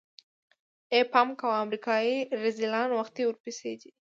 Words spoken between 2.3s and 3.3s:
رذيلان وختي